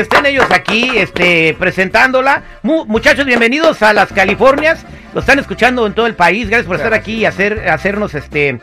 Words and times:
que 0.00 0.04
estén 0.04 0.24
ellos 0.24 0.46
aquí 0.50 0.92
este, 0.96 1.54
presentándola! 1.58 2.42
Mu- 2.62 2.86
muchachos, 2.86 3.26
bienvenidos 3.26 3.82
a 3.82 3.92
las 3.92 4.10
Californias. 4.14 4.86
Lo 5.12 5.20
están 5.20 5.38
escuchando 5.38 5.86
en 5.86 5.92
todo 5.92 6.06
el 6.06 6.14
país. 6.14 6.48
Gracias 6.48 6.66
por 6.66 6.76
estar 6.76 6.94
aquí 6.94 7.16
y 7.16 7.24
hacer, 7.26 7.68
hacernos 7.68 8.14
este. 8.14 8.60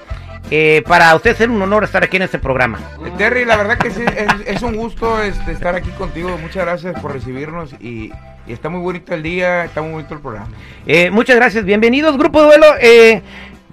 eh, 0.50 0.82
para 0.88 1.14
ustedes 1.16 1.40
es 1.42 1.48
un 1.48 1.62
honor 1.62 1.84
estar 1.84 2.04
aquí 2.04 2.18
en 2.18 2.24
este 2.24 2.40
programa. 2.40 2.80
Eh, 3.06 3.12
Terry, 3.20 3.46
la 3.46 3.56
verdad 3.56 3.78
que 3.78 3.92
sí, 3.92 4.02
es, 4.04 4.56
es 4.58 4.64
un 4.64 4.76
gusto 4.78 5.22
este, 5.22 5.52
estar 5.52 5.76
aquí 5.76 5.92
contigo. 5.92 6.36
Muchas 6.42 6.66
gracias 6.66 7.00
por 7.00 7.14
recibirnos 7.14 7.72
y, 7.80 8.12
y 8.48 8.54
está 8.54 8.70
muy 8.70 8.82
bonito 8.82 9.14
el 9.14 9.22
día, 9.22 9.64
está 9.66 9.84
muy 9.84 9.92
bonito 9.92 10.16
el 10.16 10.22
programa. 10.22 10.48
Eh, 10.88 11.12
muchas 11.12 11.36
gracias, 11.36 11.64
bienvenidos, 11.66 12.18
Grupo 12.18 12.42
Duelo. 12.42 12.66
eh, 12.82 13.22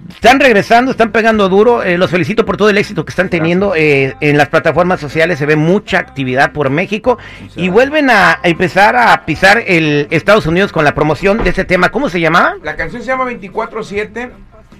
están 0.09 0.39
regresando, 0.39 0.91
están 0.91 1.11
pegando 1.11 1.49
duro. 1.49 1.83
eh, 1.83 1.97
los 1.97 2.11
felicito 2.11 2.45
por 2.45 2.57
todo 2.57 2.69
el 2.69 2.77
éxito 2.77 3.05
que 3.05 3.09
están 3.09 3.29
teniendo 3.29 3.75
eh, 3.75 4.15
en 4.21 4.37
las 4.37 4.49
plataformas 4.49 4.99
sociales. 4.99 5.39
Se 5.39 5.45
ve 5.45 5.55
mucha 5.55 5.99
actividad 5.99 6.51
por 6.51 6.69
México 6.69 7.17
y 7.55 7.69
vuelven 7.69 8.09
a 8.09 8.39
empezar 8.43 8.95
a 8.95 9.25
pisar 9.25 9.63
el 9.65 10.07
Estados 10.11 10.45
Unidos 10.45 10.71
con 10.71 10.83
la 10.83 10.93
promoción 10.93 11.43
de 11.43 11.49
este 11.49 11.65
tema. 11.65 11.89
¿Cómo 11.89 12.09
se 12.09 12.19
llamaba? 12.19 12.55
La 12.63 12.75
canción 12.75 13.01
se 13.01 13.07
llama 13.07 13.25
24-7. 13.25 14.31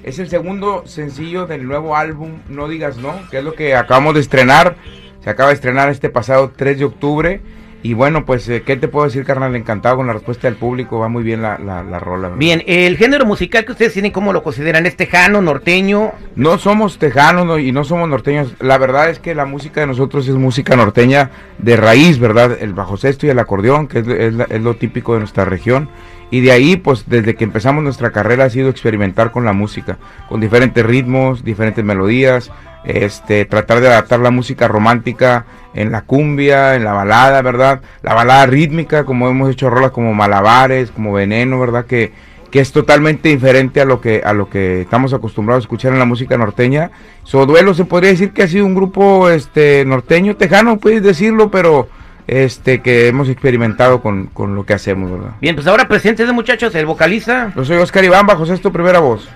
Es 0.04 0.20
el 0.20 0.30
segundo 0.30 0.84
sencillo 0.86 1.48
del 1.48 1.66
nuevo 1.66 1.96
álbum 1.96 2.34
No 2.48 2.68
Digas 2.68 2.98
No, 2.98 3.28
que 3.32 3.40
es 3.40 3.44
lo 3.44 3.54
que 3.54 3.76
acabamos 3.76 4.14
de 4.14 4.20
estrenar. 4.22 4.76
Se 5.24 5.32
acaba 5.32 5.50
de 5.50 5.56
estrenar 5.56 5.90
este 5.90 6.10
pasado 6.10 6.54
3 6.56 6.78
de 6.78 6.86
octubre. 6.86 7.42
Y 7.86 7.94
bueno, 7.94 8.26
pues, 8.26 8.50
eh, 8.50 8.64
¿qué 8.66 8.78
te 8.78 8.88
puedo 8.88 9.06
decir, 9.06 9.24
carnal? 9.26 9.56
Encantado 9.56 9.98
con 9.98 10.08
la 10.08 10.14
respuesta 10.14 10.48
del 10.48 10.58
público. 10.58 10.98
Va 10.98 11.08
muy 11.08 11.22
bien 11.22 11.44
la, 11.44 11.60
la, 11.60 11.84
la 11.84 12.00
rola. 12.00 12.30
¿verdad? 12.30 12.40
Bien, 12.40 12.64
el 12.66 12.98
género 12.98 13.28
musical 13.28 13.64
que 13.64 13.74
ustedes 13.74 13.94
tienen, 13.94 14.12
¿cómo 14.12 14.34
lo 14.34 14.42
consideran? 14.42 14.88
¿Es 14.88 14.96
tejano, 14.98 15.40
norteño? 15.40 16.12
No 16.36 16.58
somos 16.58 16.98
tejanos 16.98 17.46
no, 17.46 17.60
y 17.60 17.72
no 17.72 17.84
somos 17.84 18.10
norteños. 18.10 18.56
La 18.60 18.80
verdad 18.80 19.12
es 19.12 19.20
que 19.20 19.36
la 19.36 19.46
música 19.46 19.82
de 19.82 19.86
nosotros 19.88 20.28
es 20.28 20.34
música 20.34 20.76
norteña 20.76 21.30
de 21.60 21.78
raíz, 21.78 22.18
¿verdad? 22.18 22.58
El 22.60 22.74
bajo 22.74 22.98
sexto 22.98 23.28
y 23.28 23.30
el 23.30 23.38
acordeón, 23.38 23.88
que 23.88 24.00
es, 24.00 24.08
es 24.08 24.34
la- 24.34 24.46
es 24.46 24.62
lo 24.64 24.76
típico 24.78 25.14
de 25.14 25.20
nuestra 25.20 25.46
región. 25.46 25.88
Y 26.32 26.42
de 26.42 26.54
ahí, 26.54 26.78
pues 26.78 27.04
desde 27.08 27.36
que 27.36 27.44
empezamos 27.44 27.84
nuestra 27.84 28.10
carrera 28.10 28.46
ha 28.46 28.50
sido 28.50 28.70
experimentar 28.70 29.30
con 29.30 29.46
la 29.46 29.54
música, 29.54 30.00
con 30.28 30.42
diferentes 30.42 30.84
ritmos, 30.84 31.44
diferentes 31.44 31.86
melodías, 31.86 32.52
este, 32.86 33.46
tratar 33.46 33.82
de 33.82 33.88
adaptar 33.88 34.20
la 34.20 34.32
música 34.32 34.68
romántica 34.68 35.46
en 35.74 35.92
la 35.92 36.04
cumbia, 36.04 36.76
en 36.76 36.84
la 36.84 36.94
balada, 36.94 37.42
¿verdad? 37.42 37.82
La 38.02 38.14
balada 38.14 38.46
rítmica, 38.46 39.04
como 39.04 39.28
hemos 39.28 39.52
hecho 39.52 39.70
rolas 39.70 39.92
como 39.92 40.14
Malabares, 40.14 40.92
como 40.92 41.14
Veneno, 41.14 41.60
¿verdad? 41.60 41.86
Que, 41.86 42.14
que 42.52 42.60
es 42.60 42.72
totalmente 42.72 43.28
diferente 43.30 43.82
a 43.82 43.86
lo 43.86 44.00
que 44.00 44.22
a 44.24 44.32
lo 44.34 44.50
que 44.50 44.82
estamos 44.82 45.14
acostumbrados 45.14 45.64
a 45.64 45.66
escuchar 45.66 45.92
en 45.92 46.00
la 46.00 46.06
música 46.06 46.38
norteña. 46.38 46.92
Soduelo 47.24 47.74
se 47.74 47.86
podría 47.86 48.12
decir 48.12 48.32
que 48.32 48.44
ha 48.44 48.48
sido 48.48 48.66
un 48.66 48.76
grupo 48.76 49.30
este 49.30 49.84
norteño, 49.86 50.38
tejano, 50.38 50.78
puedes 50.78 51.04
decirlo, 51.04 51.52
pero 51.52 51.90
este 52.28 52.82
que 52.82 53.08
hemos 53.08 53.30
experimentado 53.30 54.02
con, 54.02 54.28
con 54.28 54.56
lo 54.56 54.66
que 54.66 54.74
hacemos, 54.74 55.12
¿verdad? 55.12 55.32
Bien, 55.42 55.56
pues 55.56 55.68
ahora 55.68 55.88
presentes 55.88 56.26
de 56.26 56.34
muchachos, 56.34 56.74
el 56.76 56.86
vocalista. 56.86 57.52
Yo 57.56 57.66
soy 57.66 57.78
Oscar 57.78 58.06
Iván, 58.06 58.26
bajo 58.26 58.46
sexto 58.46 58.72
primera 58.72 59.00
voz. 59.00 59.28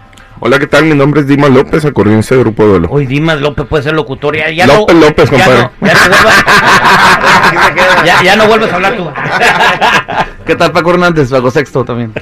Hola, 0.42 0.58
¿qué 0.58 0.68
tal? 0.68 0.86
Mi 0.86 0.96
nombre 0.96 1.22
es 1.22 1.28
Dimas 1.28 1.50
López, 1.50 1.84
acordeonista 1.84 2.34
de 2.36 2.42
Grupo 2.42 2.66
Duelo. 2.66 2.88
Hoy 2.90 3.06
Dimas 3.06 3.42
López 3.42 3.66
puede 3.68 3.84
ser 3.84 3.94
locutor. 3.94 4.38
Ya, 4.38 4.50
ya 4.50 4.66
López 4.68 4.96
no, 4.96 5.02
López, 5.02 5.30
ya 5.30 5.38
compadre. 5.46 5.70
no, 5.82 5.88
ya, 5.88 5.94
no 5.98 6.08
vuelvas, 6.08 8.06
ya, 8.06 8.24
ya 8.24 8.36
no 8.38 8.48
vuelves 8.48 8.72
a 8.72 8.76
hablar 8.76 8.96
tú. 8.96 9.10
¿Qué 10.46 10.56
tal 10.56 10.72
Paco 10.72 10.92
Hernández? 10.92 11.30
Bajo 11.30 11.52
sexto 11.52 11.84
también. 11.84 12.14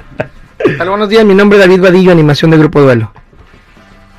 Hola, 0.80 0.90
buenos 0.90 1.10
días, 1.10 1.24
mi 1.26 1.36
nombre 1.36 1.60
es 1.60 1.66
David 1.66 1.82
Vadillo, 1.82 2.12
animación 2.12 2.50
de 2.50 2.58
Grupo 2.58 2.82
Duelo. 2.82 3.12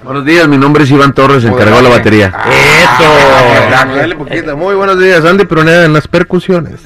Buenos 0.04 0.24
días, 0.24 0.46
mi 0.46 0.56
nombre 0.56 0.84
es 0.84 0.90
Iván 0.92 1.12
Torres, 1.12 1.42
encargado 1.44 1.78
de 1.78 1.82
la 1.82 1.88
batería. 1.88 2.32
Eso. 2.48 3.96
Dale 3.96 4.14
poquito. 4.14 4.56
Muy 4.56 4.76
buenos 4.76 4.98
días, 5.00 5.24
Andy 5.24 5.44
Pruneda 5.44 5.84
en 5.84 5.92
las 5.92 6.06
percusiones. 6.06 6.80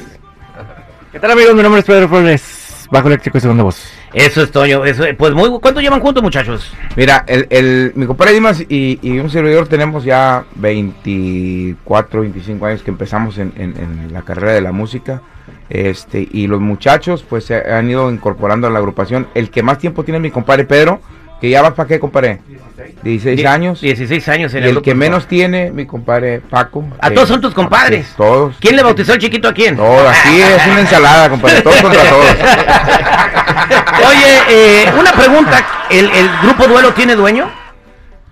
¿Qué 1.12 1.20
tal 1.20 1.32
amigos? 1.32 1.54
Mi 1.54 1.62
nombre 1.62 1.80
es 1.80 1.86
Pedro 1.86 2.08
Flores, 2.08 2.42
bajo 2.92 3.08
eléctrico 3.08 3.38
y 3.38 3.40
segunda 3.40 3.64
voz. 3.64 3.82
Eso 4.12 4.42
es 4.42 4.52
Toño. 4.52 4.84
Eso, 4.84 5.04
pues 5.18 5.32
muy, 5.32 5.48
¿cuánto 5.60 5.80
llevan 5.80 6.00
juntos, 6.00 6.22
muchachos? 6.22 6.72
Mira, 6.94 7.24
el, 7.26 7.46
el, 7.50 7.92
mi 7.96 8.06
compadre 8.06 8.34
Dimas 8.34 8.60
y, 8.68 8.98
y 9.02 9.18
un 9.18 9.30
servidor 9.30 9.66
tenemos 9.66 10.04
ya 10.04 10.44
24, 10.56 12.20
25 12.20 12.66
años 12.66 12.82
que 12.82 12.90
empezamos 12.90 13.38
en, 13.38 13.52
en- 13.56 13.76
en 13.76 14.12
la 14.12 14.22
carrera 14.22 14.52
de 14.52 14.60
la 14.60 14.72
música. 14.72 15.22
Este, 15.70 16.28
y 16.30 16.46
los 16.46 16.60
muchachos 16.60 17.24
pues 17.28 17.44
se 17.46 17.56
han 17.56 17.88
ido 17.88 18.10
incorporando 18.12 18.66
a 18.66 18.70
la 18.70 18.78
agrupación. 18.78 19.26
El 19.34 19.50
que 19.50 19.62
más 19.62 19.78
tiempo 19.78 20.04
tiene 20.04 20.20
mi 20.20 20.30
compadre 20.30 20.64
Pedro, 20.64 21.00
que 21.40 21.48
ya 21.50 21.62
va 21.62 21.74
para 21.74 21.88
qué, 21.88 21.98
compadre? 21.98 22.40
16 23.02 23.36
Die- 23.36 23.46
años. 23.46 23.80
16 23.80 24.28
años 24.28 24.54
Y 24.54 24.58
en 24.58 24.64
el 24.64 24.70
grupo. 24.72 24.84
que 24.84 24.94
menos 24.94 25.26
tiene, 25.26 25.70
mi 25.70 25.86
compadre 25.86 26.40
Paco. 26.40 26.84
¿A 27.00 27.08
que- 27.08 27.14
todos 27.14 27.28
son 27.28 27.40
tus 27.40 27.54
compadres? 27.54 28.06
Todos. 28.16 28.56
¿Quién 28.60 28.76
le 28.76 28.82
bautizó 28.82 29.12
el 29.14 29.18
chiquito 29.18 29.48
a 29.48 29.52
quién? 29.54 29.76
Todo, 29.76 30.08
aquí 30.08 30.40
es 30.40 30.66
una 30.66 30.80
ensalada, 30.80 31.28
compadre. 31.30 31.62
Todos 31.62 31.76
contra 31.82 32.02
todos. 32.04 32.26
Oye, 34.08 34.38
eh, 34.48 34.92
una 34.98 35.12
pregunta. 35.12 35.64
¿El, 35.90 36.10
¿El 36.10 36.28
grupo 36.42 36.66
Duelo 36.66 36.92
tiene 36.94 37.14
dueño? 37.14 37.50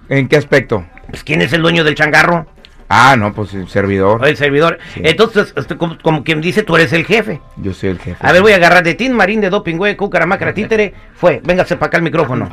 ¿En 0.08 0.28
qué 0.28 0.36
aspecto? 0.36 0.84
Pues, 1.08 1.22
¿Quién 1.24 1.42
es 1.42 1.52
el 1.52 1.62
dueño 1.62 1.84
del 1.84 1.94
changarro? 1.94 2.46
Ah, 2.92 3.14
no, 3.16 3.32
pues 3.32 3.54
el 3.54 3.68
servidor. 3.68 4.26
El 4.26 4.36
servidor. 4.36 4.78
Sí. 4.92 5.00
Entonces, 5.04 5.52
este, 5.56 5.76
como, 5.76 5.96
como 6.02 6.24
quien 6.24 6.40
dice, 6.40 6.64
tú 6.64 6.74
eres 6.74 6.92
el 6.92 7.06
jefe. 7.06 7.40
Yo 7.56 7.72
soy 7.72 7.90
el 7.90 8.00
jefe. 8.00 8.16
A 8.26 8.32
ver, 8.32 8.42
voy 8.42 8.50
a 8.50 8.56
agarrar 8.56 8.82
de 8.82 8.94
Tin 8.94 9.12
Marín, 9.12 9.40
de 9.40 9.48
Doping, 9.48 9.76
güey, 9.76 9.94
Cucaramácara, 9.94 10.52
Títere. 10.52 10.92
Fue, 11.14 11.40
véngase 11.44 11.76
para 11.76 11.86
acá 11.86 11.96
el 11.98 12.02
micrófono. 12.02 12.48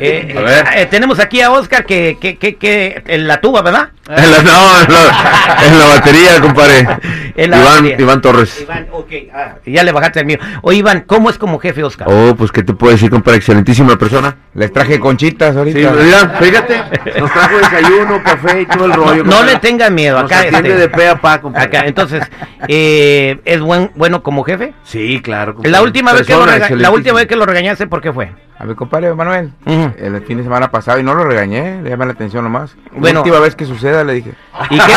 Eh, 0.00 0.34
A 0.36 0.40
ver. 0.40 0.64
eh, 0.76 0.86
tenemos 0.86 1.18
aquí 1.18 1.40
a 1.40 1.50
Oscar 1.50 1.84
que, 1.84 2.18
que, 2.20 2.36
que, 2.38 2.56
que 2.56 3.02
en 3.06 3.26
la 3.26 3.40
tuba, 3.40 3.62
¿verdad? 3.62 3.88
En 4.08 4.30
la, 4.30 4.42
no, 4.42 4.80
en 4.82 4.92
la, 4.92 5.66
en 5.66 5.78
la 5.78 5.86
batería, 5.86 6.40
compadre. 6.40 6.86
En 7.36 7.50
la 7.50 7.56
Iván, 7.56 7.74
batería. 7.76 7.96
Iván 8.00 8.20
Torres. 8.20 8.60
Iván, 8.60 8.86
ok, 8.92 9.12
ah, 9.34 9.54
ya 9.64 9.82
le 9.82 9.92
bajaste 9.92 10.20
el 10.20 10.26
mío. 10.26 10.38
Oye, 10.60 10.78
Iván, 10.78 11.04
¿cómo 11.06 11.30
es 11.30 11.38
como 11.38 11.58
jefe, 11.58 11.82
Oscar? 11.82 12.06
Oh, 12.10 12.34
pues, 12.36 12.52
¿qué 12.52 12.62
te 12.62 12.74
puedo 12.74 12.92
decir, 12.92 13.08
compadre? 13.10 13.38
Excelentísima 13.38 13.96
persona. 13.96 14.36
Les 14.54 14.70
traje 14.70 15.00
conchitas 15.00 15.56
ahorita. 15.56 15.78
Sí, 15.78 16.04
mira, 16.04 16.28
fíjate, 16.38 16.82
nos 17.18 17.32
trajo 17.32 17.56
desayuno, 17.56 18.22
café 18.22 18.60
y 18.60 18.66
todo 18.66 18.84
el 18.84 18.92
rollo. 18.92 19.24
no 19.24 19.42
le 19.42 19.56
tenga 19.56 19.88
miedo, 19.88 20.20
Nos 20.20 20.30
acá. 20.30 20.40
atiende 20.40 20.68
este, 20.68 20.80
de 20.80 20.88
pe 20.90 21.08
a 21.08 21.20
pa, 21.20 21.40
compadre. 21.40 21.66
acá, 21.66 21.86
entonces, 21.86 22.22
eh, 22.68 23.40
¿es 23.46 23.60
buen, 23.60 23.90
bueno 23.94 24.22
como 24.22 24.44
jefe? 24.44 24.74
Sí, 24.84 25.20
claro. 25.22 25.54
compadre. 25.54 25.72
La 25.72 25.80
última, 25.82 26.12
vez 26.12 26.26
que 26.26 26.34
lo 26.34 26.46
la 26.76 26.90
última 26.90 27.16
vez 27.16 27.26
que 27.26 27.36
lo 27.36 27.46
regañaste, 27.46 27.86
¿por 27.86 28.02
qué 28.02 28.12
fue? 28.12 28.30
A 28.58 28.64
mi 28.64 28.74
compadre 28.74 29.12
Manuel. 29.14 29.52
El 29.66 30.22
fin 30.24 30.38
de 30.38 30.44
semana 30.44 30.70
pasado 30.70 30.98
y 31.00 31.02
no 31.02 31.14
lo 31.14 31.24
regañé, 31.24 31.82
le 31.82 31.90
llamé 31.90 32.06
la 32.06 32.12
atención 32.12 32.44
nomás. 32.44 32.76
Bueno. 32.92 33.14
La 33.14 33.20
última 33.20 33.40
vez 33.40 33.56
que 33.56 33.64
suceda 33.64 34.04
le 34.04 34.14
dije. 34.14 34.32
¿Y 34.70 34.78
qué, 34.78 34.92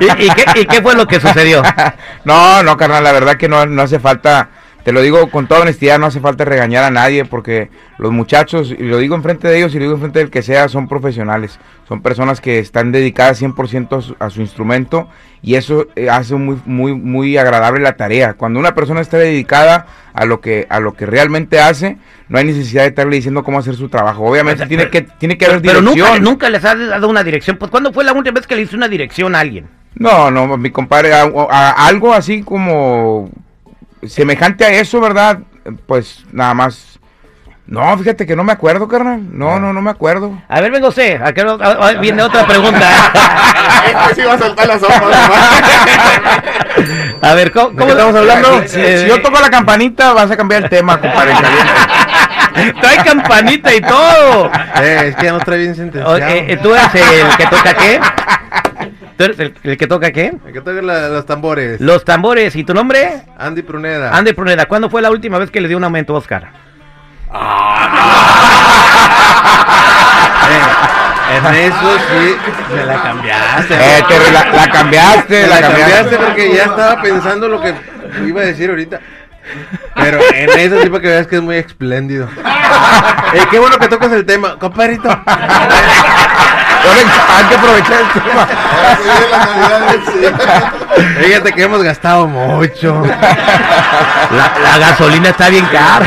¿Y, 0.00 0.24
y 0.24 0.30
qué, 0.30 0.60
y 0.60 0.66
qué 0.66 0.82
fue 0.82 0.94
lo 0.94 1.06
que 1.06 1.18
sucedió? 1.18 1.62
no, 2.24 2.62
no, 2.62 2.76
carnal, 2.76 3.02
la 3.02 3.12
verdad 3.12 3.36
que 3.36 3.48
no, 3.48 3.64
no 3.64 3.82
hace 3.82 3.98
falta, 3.98 4.50
te 4.86 4.92
lo 4.92 5.02
digo 5.02 5.28
con 5.32 5.48
toda 5.48 5.62
honestidad, 5.62 5.98
no 5.98 6.06
hace 6.06 6.20
falta 6.20 6.44
regañar 6.44 6.84
a 6.84 6.90
nadie 6.92 7.24
porque 7.24 7.70
los 7.98 8.12
muchachos, 8.12 8.70
y 8.70 8.84
lo 8.84 8.98
digo 8.98 9.16
enfrente 9.16 9.48
de 9.48 9.58
ellos 9.58 9.74
y 9.74 9.78
lo 9.78 9.82
digo 9.82 9.94
enfrente 9.94 10.20
del 10.20 10.30
que 10.30 10.42
sea, 10.42 10.68
son 10.68 10.86
profesionales, 10.86 11.58
son 11.88 12.02
personas 12.02 12.40
que 12.40 12.60
están 12.60 12.92
dedicadas 12.92 13.42
100% 13.42 13.98
a 13.98 14.00
su, 14.00 14.16
a 14.20 14.30
su 14.30 14.40
instrumento 14.42 15.08
y 15.42 15.56
eso 15.56 15.88
eh, 15.96 16.08
hace 16.08 16.36
muy, 16.36 16.58
muy, 16.66 16.94
muy 16.94 17.36
agradable 17.36 17.80
la 17.82 17.96
tarea. 17.96 18.34
Cuando 18.34 18.60
una 18.60 18.76
persona 18.76 19.00
está 19.00 19.18
dedicada 19.18 19.86
a 20.14 20.24
lo 20.24 20.40
que, 20.40 20.68
a 20.70 20.78
lo 20.78 20.94
que 20.94 21.04
realmente 21.04 21.58
hace, 21.58 21.98
no 22.28 22.38
hay 22.38 22.44
necesidad 22.44 22.82
de 22.82 22.88
estarle 22.90 23.16
diciendo 23.16 23.42
cómo 23.42 23.58
hacer 23.58 23.74
su 23.74 23.88
trabajo. 23.88 24.22
Obviamente 24.22 24.58
O 24.62 24.66
sea, 24.66 24.68
tiene, 24.68 24.86
pero- 24.86 25.04
que, 25.08 25.12
tiene 25.18 25.36
que 25.36 25.46
haber 25.46 25.62
Pero 25.62 25.80
dirección. 25.80 26.08
nunca, 26.10 26.20
nunca 26.20 26.48
les 26.50 26.64
has 26.64 26.78
dado 26.78 27.08
una 27.08 27.24
dirección. 27.24 27.56
Pues, 27.56 27.72
¿cuándo 27.72 27.92
fue 27.92 28.04
la 28.04 28.12
última 28.12 28.34
vez 28.36 28.46
que 28.46 28.54
le 28.54 28.62
hice 28.62 28.76
una 28.76 28.86
dirección 28.86 29.34
a 29.34 29.40
alguien? 29.40 29.66
No, 29.96 30.30
no, 30.30 30.56
mi 30.56 30.70
compadre, 30.70 31.12
a- 31.12 31.24
a- 31.50 31.86
algo 31.88 32.14
así 32.14 32.42
como 32.44 33.28
semejante 34.08 34.64
a 34.64 34.70
eso, 34.70 35.00
¿verdad? 35.00 35.38
Pues 35.86 36.24
nada 36.32 36.54
más. 36.54 36.98
No, 37.66 37.98
fíjate 37.98 38.26
que 38.26 38.36
no 38.36 38.44
me 38.44 38.52
acuerdo, 38.52 38.86
carnal. 38.86 39.20
No, 39.36 39.58
no, 39.58 39.72
no 39.72 39.82
me 39.82 39.90
acuerdo. 39.90 40.40
A 40.48 40.60
ver, 40.60 40.70
venga 40.70 40.86
usted. 40.88 41.20
Acá 41.20 41.42
no- 41.42 41.58
a- 41.60 41.88
a- 41.88 41.92
viene 41.94 42.22
otra 42.22 42.46
pregunta. 42.46 42.80
Este 43.86 44.14
sí 44.22 44.26
va 44.26 44.34
a 44.34 44.38
soltar 44.38 44.68
ver, 47.34 47.52
¿cómo, 47.52 47.68
cómo 47.76 47.88
estamos 47.88 48.14
hablando? 48.14 48.62
Si, 48.66 48.80
si 48.80 49.06
yo 49.06 49.20
toco 49.22 49.40
la 49.40 49.50
campanita, 49.50 50.12
vas 50.12 50.30
a 50.30 50.36
cambiar 50.36 50.64
el 50.64 50.68
tema, 50.70 51.00
compadre. 51.00 51.32
Trae 52.80 52.96
campanita 53.04 53.74
y 53.74 53.80
todo. 53.80 54.50
Eh, 54.80 55.08
es 55.08 55.16
que 55.16 55.24
ya 55.26 55.32
nos 55.32 55.44
trae 55.44 55.58
bien 55.58 55.72
O- 55.72 55.74
sentenciado. 55.74 56.16
eh, 56.18 56.52
eh, 56.52 56.56
¿Tú 56.62 56.74
eres 56.74 56.94
el 56.94 57.36
que 57.36 57.46
toca 57.46 57.74
qué? 57.74 58.00
¿Tú 59.16 59.24
eres 59.24 59.38
el, 59.38 59.54
el 59.62 59.76
que 59.78 59.86
toca 59.86 60.10
qué? 60.12 60.32
Hay 60.46 60.52
que 60.52 60.60
tocar 60.60 60.84
la- 60.84 61.08
los 61.08 61.24
tambores. 61.26 61.80
Los 61.80 62.04
tambores. 62.04 62.54
¿Y 62.54 62.64
tu 62.64 62.74
nombre? 62.74 63.22
Andy 63.38 63.62
Pruneda. 63.62 64.14
Andy 64.16 64.32
Pruneda. 64.34 64.66
¿Cuándo 64.66 64.90
fue 64.90 65.00
la 65.02 65.10
última 65.10 65.38
vez 65.38 65.50
que 65.50 65.60
le 65.60 65.68
dio 65.68 65.76
un 65.78 65.84
aumento 65.84 66.14
a 66.14 66.18
Oscar? 66.18 66.50
En 71.36 71.44
eso 71.54 71.98
sí. 72.08 72.36
Se 72.76 72.86
la 72.86 73.02
cambiaste. 73.02 73.74
Eh, 73.74 74.04
te- 74.08 74.32
la, 74.32 74.44
la 74.52 74.70
cambiaste, 74.70 75.42
Te 75.42 75.46
la, 75.46 75.56
la 75.56 75.60
cambiaste 75.68 75.94
cambiaste. 75.94 76.16
porque 76.18 76.54
ya 76.54 76.64
estaba 76.64 77.02
pensando 77.02 77.48
lo 77.48 77.60
que 77.60 77.74
iba 78.26 78.40
a 78.42 78.44
decir 78.44 78.70
ahorita. 78.70 79.00
Pero 79.94 80.18
en 80.34 80.50
ese 80.58 80.82
tipo 80.82 81.00
que 81.00 81.08
veas 81.08 81.26
que 81.26 81.36
es 81.36 81.42
muy 81.42 81.56
espléndido. 81.56 82.28
Eh, 83.34 83.40
qué 83.50 83.58
bueno 83.58 83.78
que 83.78 83.88
tocas 83.88 84.12
el 84.12 84.24
tema, 84.26 84.58
compadrito. 84.58 85.08
Hay 86.88 87.44
que 87.48 87.54
aprovechar 87.56 88.00
el 88.00 88.08
tema. 88.22 88.46
Fíjate 91.20 91.52
que 91.52 91.62
hemos 91.62 91.82
gastado 91.82 92.26
mucho. 92.26 93.02
La, 93.06 94.52
la 94.62 94.78
gasolina 94.78 95.30
está 95.30 95.48
bien 95.48 95.66
cara. 95.66 96.06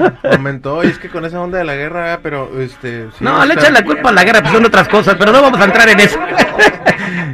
Aumentó, 0.00 0.28
aumentó. 0.32 0.84
Y 0.84 0.88
es 0.88 0.98
que 0.98 1.08
con 1.08 1.24
esa 1.24 1.40
onda 1.40 1.58
de 1.58 1.64
la 1.64 1.74
guerra, 1.74 2.20
pero 2.22 2.50
este. 2.60 3.08
sí 3.18 3.24
No, 3.24 3.44
le 3.44 3.54
está- 3.54 3.62
echan 3.64 3.74
la 3.74 3.82
culpa 3.82 4.10
a 4.10 4.12
la 4.12 4.24
guerra, 4.24 4.40
pues 4.40 4.52
son 4.52 4.64
otras 4.64 4.88
cosas, 4.88 5.16
pero 5.18 5.32
no 5.32 5.42
vamos 5.42 5.60
a 5.60 5.64
entrar 5.64 5.88
en 5.88 6.00
eso. 6.00 6.18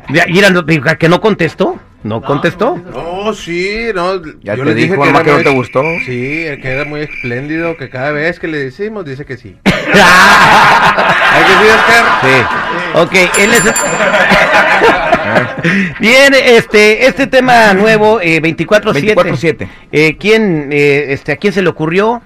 Mira, 0.09 0.51
no, 0.51 0.65
que 0.65 1.09
no 1.09 1.21
contestó, 1.21 1.79
no 2.07 2.23
contestó. 2.23 2.81
No, 2.93 3.35
sí, 3.35 3.89
no. 3.95 4.23
Ya 4.43 4.55
yo 4.55 4.63
te 4.63 4.67
les 4.67 4.77
dije 4.77 4.91
dijo, 4.93 5.05
era 5.05 5.23
que 5.23 5.31
no 5.31 5.35
muy- 5.37 5.45
te 5.45 5.51
gustó. 5.51 5.83
Sí, 6.05 6.45
que 6.63 6.65
era 6.65 6.85
muy 6.85 7.01
espléndido, 7.03 7.77
que 7.77 7.89
cada 7.91 8.13
vez 8.13 8.39
que 8.39 8.47
le 8.49 8.59
decimos 8.59 9.05
dice 9.05 9.25
que 9.25 9.37
sí. 9.37 9.57
¿Hay 9.65 11.43
que 11.45 11.53
sí, 11.53 11.69
Oscar? 11.75 12.05
Sí. 12.23 12.37
Ok, 13.01 13.13
él 13.41 13.53
es... 13.53 13.63
Bien, 16.01 16.33
este, 16.35 17.07
este 17.07 17.27
tema 17.27 17.75
nuevo, 17.75 18.21
eh, 18.21 18.41
24-7. 18.41 19.15
24/7. 19.15 19.69
Eh, 19.93 20.17
¿quién, 20.19 20.71
eh, 20.73 21.07
este, 21.13 21.33
¿A 21.33 21.37
quién 21.37 21.53
se 21.53 21.63
le 21.63 21.69
ocurrió? 21.69 22.23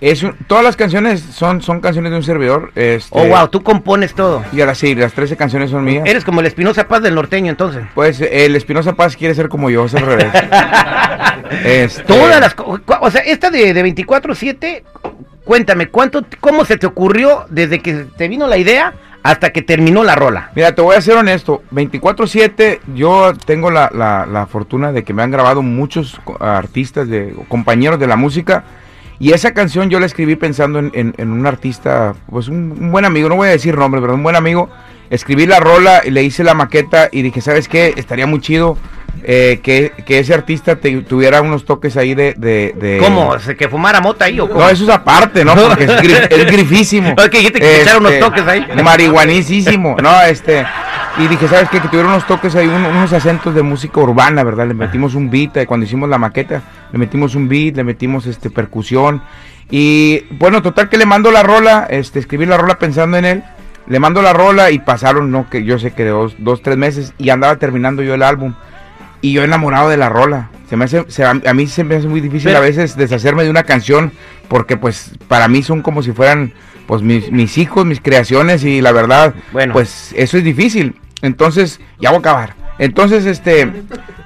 Es 0.00 0.22
un- 0.22 0.34
todas 0.46 0.62
las 0.64 0.76
canciones 0.76 1.20
son, 1.20 1.62
son 1.62 1.80
canciones 1.80 2.10
de 2.10 2.16
un 2.18 2.22
servidor. 2.22 2.72
Este, 2.74 3.08
Oh, 3.12 3.26
wow, 3.26 3.48
tú 3.48 3.62
compones 3.62 4.14
todo. 4.14 4.44
Y 4.52 4.60
ahora 4.60 4.74
sí, 4.74 4.94
las 4.94 5.12
13 5.12 5.36
canciones 5.36 5.70
son 5.70 5.84
mías. 5.84 6.04
Eres 6.06 6.24
como 6.24 6.40
el 6.40 6.46
Espinosa 6.46 6.86
Paz 6.88 7.02
del 7.02 7.14
norteño, 7.14 7.50
entonces. 7.50 7.84
Pues 7.94 8.20
el 8.20 8.54
Espinosa 8.56 8.92
Paz 8.94 9.16
quiere 9.16 9.34
ser 9.34 9.48
como 9.48 9.70
yo, 9.70 9.86
es 9.86 9.94
al 9.94 10.02
revés. 10.06 10.26
Este, 11.64 12.02
Todas 12.04 12.40
las... 12.40 12.54
O 13.00 13.10
sea, 13.10 13.20
esta 13.22 13.50
de, 13.50 13.72
de 13.74 13.84
24-7, 13.94 14.82
cuéntame, 15.44 15.88
¿cuánto, 15.88 16.24
¿cómo 16.40 16.64
se 16.64 16.76
te 16.76 16.86
ocurrió 16.86 17.44
desde 17.48 17.80
que 17.80 18.06
te 18.16 18.28
vino 18.28 18.46
la 18.46 18.56
idea 18.56 18.92
hasta 19.22 19.50
que 19.50 19.62
terminó 19.62 20.04
la 20.04 20.14
rola? 20.14 20.50
Mira, 20.54 20.74
te 20.74 20.82
voy 20.82 20.96
a 20.96 21.00
ser 21.00 21.16
honesto. 21.16 21.62
24-7, 21.72 22.80
yo 22.94 23.32
tengo 23.46 23.70
la, 23.70 23.90
la- 23.94 24.26
la 24.26 24.46
fortuna 24.46 24.92
de 24.92 25.04
que 25.04 25.12
me 25.14 25.22
han 25.22 25.30
grabado 25.30 25.62
muchos 25.62 26.20
artistas, 26.40 27.08
de, 27.08 27.34
compañeros 27.48 27.98
de 27.98 28.06
la 28.06 28.16
música. 28.16 28.64
Y 29.18 29.32
esa 29.32 29.54
canción 29.54 29.90
yo 29.90 30.00
la 30.00 30.06
escribí 30.06 30.36
pensando 30.36 30.78
en, 30.78 30.90
en- 30.94 31.30
un 31.32 31.46
artista, 31.46 32.14
pues 32.30 32.48
un, 32.48 32.90
buen 32.90 33.04
amigo, 33.04 33.28
no 33.28 33.36
voy 33.36 33.48
a 33.48 33.52
decir 33.52 33.76
nombres, 33.78 34.00
pero 34.02 34.14
un 34.14 34.22
buen 34.22 34.36
amigo. 34.36 34.68
Escribí 35.10 35.46
la 35.46 35.60
rola 35.60 36.02
le 36.04 36.22
hice 36.22 36.42
la 36.44 36.54
maqueta 36.54 37.08
y 37.12 37.22
dije, 37.22 37.40
¿sabes 37.40 37.68
qué? 37.68 37.94
Estaría 37.96 38.26
muy 38.26 38.40
chido 38.40 38.76
eh, 39.22 39.60
que, 39.62 39.92
que 40.04 40.18
ese 40.18 40.34
artista 40.34 40.76
te- 40.76 41.02
tuviera 41.02 41.40
unos 41.42 41.64
toques 41.64 41.96
ahí 41.96 42.14
de... 42.14 42.34
de, 42.36 42.74
de- 42.76 42.98
¿Cómo? 42.98 43.38
¿Se 43.38 43.56
que 43.56 43.68
fumara 43.68 44.00
mota 44.00 44.24
ahí 44.26 44.38
o 44.40 44.48
cómo? 44.48 44.60
No, 44.60 44.68
eso 44.68 44.84
es 44.84 44.90
aparte, 44.90 45.44
¿no? 45.44 45.54
Porque 45.68 45.84
es, 45.84 45.90
grif- 45.90 46.26
es 46.30 46.46
grifísimo. 46.52 47.10
Ok, 47.24 47.30
dijiste 47.32 47.60
que 47.60 47.82
echara 47.82 47.98
unos 47.98 48.18
toques 48.18 48.46
ahí. 48.46 48.66
Marihuanísimo, 48.82 49.96
¿no? 50.02 50.22
Este. 50.22 50.64
Y 51.16 51.28
dije, 51.28 51.46
¿sabes 51.46 51.68
qué? 51.70 51.80
Que 51.80 51.86
tuviera 51.88 52.08
unos 52.08 52.26
toques 52.26 52.54
ahí, 52.56 52.66
un- 52.66 52.84
unos 52.84 53.12
acentos 53.12 53.54
de 53.54 53.62
música 53.62 54.00
urbana, 54.00 54.42
¿verdad? 54.42 54.66
Le 54.66 54.74
metimos 54.74 55.14
un 55.14 55.30
beat, 55.30 55.56
eh, 55.58 55.66
cuando 55.66 55.86
hicimos 55.86 56.08
la 56.08 56.18
maqueta, 56.18 56.62
le 56.92 56.98
metimos 56.98 57.34
un 57.36 57.48
beat, 57.48 57.76
le 57.76 57.84
metimos 57.84 58.26
este 58.26 58.50
percusión. 58.50 59.22
Y 59.70 60.24
bueno, 60.30 60.60
total 60.60 60.88
que 60.88 60.98
le 60.98 61.06
mando 61.06 61.30
la 61.30 61.42
rola, 61.42 61.86
este, 61.88 62.18
escribí 62.18 62.46
la 62.46 62.56
rola 62.56 62.78
pensando 62.78 63.16
en 63.16 63.24
él. 63.24 63.44
Le 63.86 64.00
mando 64.00 64.22
la 64.22 64.32
rola 64.32 64.70
y 64.70 64.78
pasaron, 64.78 65.30
no, 65.30 65.48
que 65.50 65.62
yo 65.62 65.78
sé 65.78 65.92
que 65.92 66.04
de 66.04 66.10
dos, 66.10 66.34
dos, 66.38 66.62
tres 66.62 66.76
meses 66.76 67.12
y 67.18 67.28
andaba 67.30 67.56
terminando 67.56 68.02
yo 68.02 68.14
el 68.14 68.22
álbum. 68.22 68.54
Y 69.24 69.32
yo 69.32 69.42
enamorado 69.42 69.88
de 69.88 69.96
la 69.96 70.08
rola. 70.10 70.50
Se 70.68 70.76
me 70.76 70.84
hace, 70.84 71.04
se- 71.08 71.24
a, 71.24 71.30
a 71.30 71.54
mí 71.54 71.66
se 71.66 71.82
me 71.84 71.96
hace 71.96 72.06
muy 72.08 72.20
difícil 72.20 72.48
Pero- 72.48 72.58
a 72.58 72.60
veces 72.60 72.96
deshacerme 72.96 73.42
de 73.44 73.50
una 73.50 73.62
canción 73.62 74.12
porque 74.48 74.76
pues 74.76 75.12
para 75.28 75.48
mí 75.48 75.62
son 75.62 75.80
como 75.82 76.02
si 76.02 76.12
fueran 76.12 76.52
pues 76.86 77.00
mis, 77.00 77.32
mis 77.32 77.56
hijos, 77.56 77.86
mis 77.86 78.00
creaciones 78.00 78.64
y 78.64 78.82
la 78.82 78.92
verdad, 78.92 79.32
Bueno. 79.52 79.72
pues 79.72 80.12
eso 80.16 80.36
es 80.36 80.44
difícil. 80.44 80.96
Entonces, 81.22 81.80
ya 81.98 82.10
voy 82.10 82.16
a 82.18 82.20
acabar. 82.20 82.54
Entonces, 82.78 83.24
este, 83.24 83.70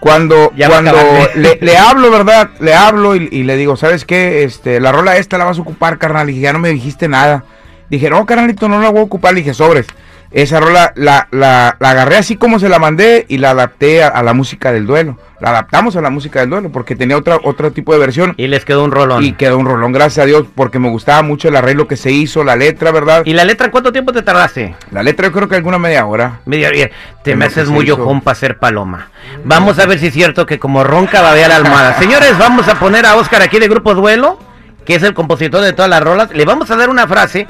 cuando, 0.01 0.53
Ya 0.57 0.69
cuando 0.69 0.93
le, 1.37 1.59
le 1.61 1.77
hablo, 1.79 2.11
¿verdad? 2.11 2.51
Le 2.61 2.75
hablo 2.75 3.15
y, 3.15 3.29
y 3.31 3.45
le 3.45 3.57
digo, 3.57 3.77
¿sabes 3.77 4.05
qué? 4.05 4.43
Este, 4.43 4.81
la 4.81 4.91
rola 4.91 5.17
esta 5.17 5.39
la 5.39 5.45
vas 5.45 5.59
a 5.59 5.61
ocupar, 5.61 5.99
carnal. 5.99 6.29
Y 6.29 6.33
dije, 6.33 6.43
ya 6.45 6.53
no 6.53 6.59
me 6.59 6.71
dijiste 6.71 7.07
nada. 7.07 7.45
Dije, 7.91 8.11
no, 8.11 8.27
carnalito, 8.27 8.69
no 8.69 8.81
la 8.81 8.89
voy 8.89 9.01
a 9.01 9.05
ocupar. 9.05 9.35
Le 9.35 9.41
dije, 9.43 9.55
sobres. 9.55 9.87
Esa 10.31 10.61
rola 10.61 10.93
la, 10.95 11.29
la, 11.31 11.77
la 11.81 11.91
agarré 11.91 12.17
así 12.17 12.37
como 12.37 12.59
se 12.59 12.69
la 12.69 12.79
mandé 12.79 13.25
y 13.29 13.39
la 13.39 13.51
adapté 13.51 14.03
a, 14.03 14.09
a 14.09 14.23
la 14.23 14.35
música 14.35 14.73
del 14.73 14.87
duelo. 14.87 15.19
La 15.41 15.51
adaptamos 15.51 15.95
a 15.95 16.01
la 16.01 16.11
música 16.11 16.41
del 16.41 16.51
duelo 16.51 16.71
porque 16.71 16.97
tenía 16.97 17.17
otra, 17.17 17.39
otro 17.45 17.71
tipo 17.71 17.93
de 17.93 18.01
versión. 18.01 18.35
Y 18.37 18.49
les 18.49 18.65
quedó 18.65 18.83
un 18.83 18.91
rolón. 18.91 19.23
Y 19.23 19.29
¿Y, 19.29 19.33
quedó 19.33 19.57
un 19.57 19.67
rolón, 19.67 19.93
gracias 19.93 20.25
a 20.25 20.27
Dios, 20.27 20.47
porque 20.55 20.81
me 20.81 20.89
gustaba 20.91 21.23
mucho 21.23 21.49
el 21.49 21.57
arreglo 21.57 21.87
que 21.87 21.97
se 21.97 22.11
hizo, 22.11 22.43
la 22.43 22.57
letra, 22.57 22.91
¿verdad? 22.91 23.23
la 23.25 23.45
letra 23.45 23.71
cuánto 23.71 23.93
tiempo 23.93 24.13
te 24.13 24.23
tardaste? 24.23 24.75
La 24.91 25.03
letra 25.03 25.29
yo 25.29 25.33
creo 25.33 25.49
que 25.49 25.55
alguna 25.55 25.79
media 25.79 26.05
hora. 26.07 26.41
Media 26.45 26.69
hora. 26.69 26.91
Te 27.23 27.37
me 27.37 27.45
haces 27.45 27.69
muy 27.69 27.89
ojón 27.91 28.21
para 28.21 28.35
ser 28.35 28.59
paloma. 28.59 29.11
Vamos 29.45 29.79
a 29.79 29.87
ver 29.87 30.01
si 30.01 30.09
es 30.09 30.15
cierto 30.15 30.45
que 30.45 30.59
como 30.59 30.83
ronca 30.83 31.23
babea 31.23 31.49
la 31.49 31.57
almohada. 31.57 31.95
Señores, 31.99 32.37
vamos 32.37 32.67
a 32.67 32.75
poner 32.75 33.07
a 33.07 33.15
Oscar 33.17 33.43
aquí 33.43 33.61
de 33.61 33.69
Grupo 33.69 33.95
Duelo, 33.95 34.41
que 34.85 34.97
es 34.97 35.03
el 35.05 35.15
compositor 35.15 35.61
de 35.63 35.73
todas 35.73 35.91
las 35.91 36.03
rolas. 36.03 36.31
Le 36.33 36.45
vamos 36.45 36.69
a 36.73 36.77
dar 36.77 36.91
una 36.91 37.07
frase. 37.07 37.47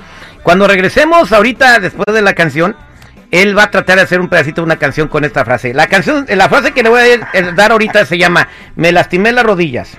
Cuando 0.48 0.66
regresemos 0.66 1.30
ahorita, 1.30 1.78
después 1.78 2.06
de 2.06 2.22
la 2.22 2.32
canción, 2.32 2.74
él 3.30 3.54
va 3.54 3.64
a 3.64 3.70
tratar 3.70 3.96
de 3.96 4.02
hacer 4.04 4.18
un 4.18 4.30
pedacito 4.30 4.62
de 4.62 4.64
una 4.64 4.76
canción 4.76 5.06
con 5.06 5.24
esta 5.26 5.44
frase. 5.44 5.74
La 5.74 5.88
canción, 5.88 6.24
la 6.26 6.48
frase 6.48 6.72
que 6.72 6.82
le 6.82 6.88
voy 6.88 7.00
a 7.02 7.06
eh, 7.34 7.52
dar 7.54 7.72
ahorita 7.72 8.06
se 8.06 8.16
llama 8.16 8.48
Me 8.74 8.90
lastimé 8.90 9.30
las 9.32 9.44
rodillas. 9.44 9.98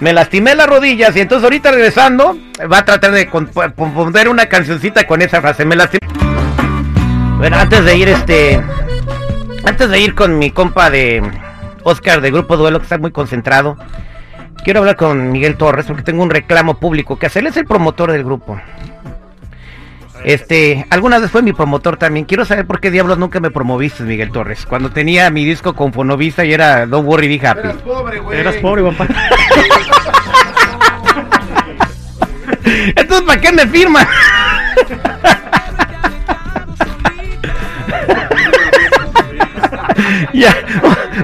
Me 0.00 0.14
lastimé 0.14 0.54
las 0.54 0.66
rodillas 0.66 1.14
y 1.16 1.20
entonces 1.20 1.44
ahorita 1.44 1.70
regresando 1.70 2.38
va 2.72 2.78
a 2.78 2.84
tratar 2.86 3.10
de 3.10 3.30
comp- 3.30 3.74
componer 3.74 4.30
una 4.30 4.46
cancioncita 4.46 5.06
con 5.06 5.20
esa 5.20 5.42
frase. 5.42 5.66
Me 5.66 5.76
lastimé. 5.76 6.00
Bueno, 7.36 7.58
antes 7.58 7.84
de 7.84 7.94
ir 7.94 8.08
este 8.08 8.58
antes 9.66 9.90
de 9.90 10.00
ir 10.00 10.14
con 10.14 10.38
mi 10.38 10.50
compa 10.50 10.88
de 10.88 11.22
Oscar 11.82 12.22
de 12.22 12.30
Grupo 12.30 12.56
Duelo 12.56 12.78
que 12.78 12.84
está 12.84 12.96
muy 12.96 13.10
concentrado, 13.10 13.76
quiero 14.64 14.80
hablar 14.80 14.96
con 14.96 15.30
Miguel 15.30 15.56
Torres 15.58 15.84
porque 15.84 16.04
tengo 16.04 16.22
un 16.22 16.30
reclamo 16.30 16.80
público 16.80 17.18
que 17.18 17.26
hacer. 17.26 17.42
Él 17.42 17.48
es 17.48 17.58
el 17.58 17.66
promotor 17.66 18.12
del 18.12 18.24
grupo. 18.24 18.58
Este, 20.24 20.86
alguna 20.90 21.18
vez 21.18 21.30
fue 21.30 21.42
mi 21.42 21.52
promotor 21.52 21.96
también. 21.96 22.26
Quiero 22.26 22.44
saber 22.44 22.66
por 22.66 22.80
qué 22.80 22.90
diablos 22.90 23.18
nunca 23.18 23.40
me 23.40 23.50
promoviste, 23.50 24.02
Miguel 24.04 24.30
Torres. 24.30 24.66
Cuando 24.66 24.90
tenía 24.90 25.30
mi 25.30 25.44
disco 25.44 25.74
con 25.74 25.92
Fonovisa 25.92 26.44
y 26.44 26.52
era 26.52 26.86
Don't 26.86 27.08
Worry 27.08 27.28
Be 27.28 27.46
Happy. 27.46 27.68
pobre, 27.84 28.20
güey. 28.20 28.40
Eras 28.40 28.56
pobre, 28.56 28.82
papá. 28.82 29.06
Entonces, 32.64 33.22
¿para 33.26 33.40
qué 33.40 33.52
me 33.52 33.66
firma? 33.66 34.06
ya, 40.32 40.54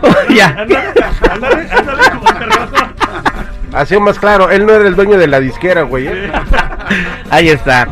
oh, 0.02 0.32
ya. 0.32 0.66
Así 3.72 3.98
más 3.98 4.18
claro, 4.18 4.50
él 4.50 4.66
no 4.66 4.74
era 4.74 4.88
el 4.88 4.96
dueño 4.96 5.18
de 5.18 5.26
la 5.26 5.40
disquera, 5.40 5.82
güey. 5.82 6.06
¿eh? 6.08 6.32
Ahí 7.30 7.48
está. 7.48 7.88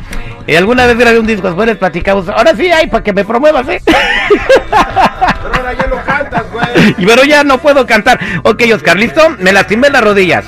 Y 0.47 0.55
alguna 0.55 0.87
vez 0.87 0.97
grabé 0.97 1.19
un 1.19 1.27
disco, 1.27 1.47
después 1.49 1.77
platicamos. 1.77 2.29
Ahora 2.29 2.55
sí 2.55 2.71
hay 2.71 2.87
para 2.87 3.03
que 3.03 3.13
me 3.13 3.25
promuevas, 3.25 3.67
¿eh? 3.69 3.81
Pero 3.87 5.55
ahora 5.55 5.73
ya 5.73 5.87
lo 5.89 6.05
cantas, 6.05 6.45
güey. 6.53 6.95
Y 6.99 7.07
pero 7.07 7.25
ya 7.25 7.43
no 7.45 7.59
puedo 7.59 7.87
cantar. 7.87 8.21
Ok, 8.45 8.63
Oscar, 8.75 8.97
¿listo? 8.97 9.21
Me 9.39 9.53
lastimé 9.53 9.91
las 9.91 10.03
rodillas. 10.03 10.45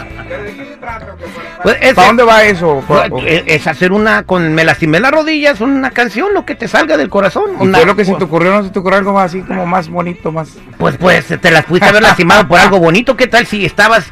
Pues 1.63 1.77
ese- 1.81 1.95
¿Para 1.95 2.07
dónde 2.07 2.23
va 2.23 2.45
eso? 2.45 2.83
¿Pa- 2.87 3.07
es, 3.27 3.43
es 3.47 3.67
hacer 3.67 3.91
una 3.93 4.23
con 4.23 4.55
me 4.55 4.65
lastimé 4.65 5.01
las 5.01 5.11
rodillas, 5.11 5.61
una 5.61 5.91
canción, 5.91 6.33
lo 6.33 6.47
que 6.47 6.55
te 6.55 6.69
salga 6.69 6.97
del 6.97 7.09
corazón. 7.09 7.51
¿Y 7.61 7.65
Una, 7.65 7.79
fue 7.79 7.87
lo 7.87 7.97
que 7.97 8.05
se 8.05 8.15
te 8.15 8.23
ocurrió? 8.25 8.53
¿No 8.53 8.63
se 8.63 8.71
te 8.71 8.79
ocurrió 8.79 8.99
algo 8.99 9.13
más 9.13 9.27
así 9.27 9.41
como 9.43 9.67
más 9.67 9.89
bonito, 9.89 10.31
más... 10.31 10.51
Pues 10.79 10.97
pues 10.97 11.27
te 11.27 11.51
las 11.51 11.65
pudiste 11.65 11.89
haber 11.89 12.03
lastimado 12.03 12.47
por 12.47 12.61
algo 12.61 12.79
bonito. 12.79 13.17
¿Qué 13.17 13.27
tal 13.27 13.47
si 13.47 13.65
estabas 13.67 14.07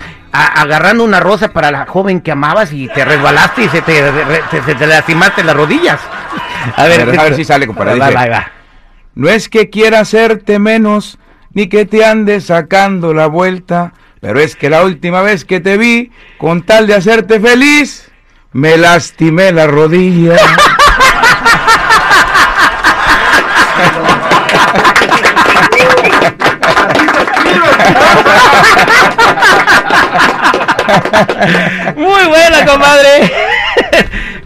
a- 0.45 0.63
agarrando 0.63 1.05
una 1.05 1.21
rosa 1.21 1.49
para 1.53 1.71
la 1.71 1.87
joven 1.87 2.21
que 2.21 2.33
amabas 2.33 2.73
y 2.73 2.89
te 2.89 3.05
resbalaste 3.05 3.65
y 3.65 3.69
se 3.69 3.83
te, 3.83 4.87
lastimaste 4.87 5.43
las 5.45 5.57
rodillas? 5.57 6.01
A 6.77 6.83
A 6.83 6.87
ver, 6.89 7.07
ver, 7.07 7.19
a 7.21 7.23
ver 7.25 7.35
si 7.37 7.45
sale, 7.45 7.67
compadre. 7.67 7.99
Va, 7.99 8.11
va. 8.11 8.51
No 9.15 9.29
es 9.29 9.49
que 9.49 9.71
quiera 9.71 10.01
hacerte 10.01 10.59
menos, 10.59 11.19
ni 11.53 11.69
que 11.69 11.87
te 11.87 12.05
ande 12.05 12.41
sacando 12.41 13.15
la 13.15 13.27
vuelta, 13.29 13.93
pero 14.21 14.41
es 14.41 14.57
que 14.57 14.69
la 14.69 14.83
última 14.85 15.23
vez 15.23 15.45
que 15.45 15.61
te 15.61 15.77
vi, 15.79 16.11
con 16.39 16.63
tal 16.63 16.87
de 16.87 16.95
hacerte 16.95 17.41
feliz, 17.41 18.11
me 18.53 18.77
lastimé 18.77 19.53
la 19.53 19.67
rodilla. 19.67 20.37
Muy 31.97 32.25
buena, 32.29 32.67
comadre. 32.67 33.31